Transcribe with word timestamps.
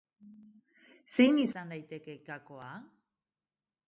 Zein 1.17 1.37
izan 1.43 1.73
daiteke 1.73 2.15
gakoa? 2.31 2.71